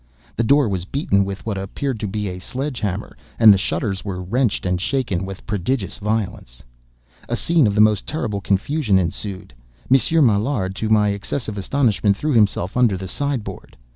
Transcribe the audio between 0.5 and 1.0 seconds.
was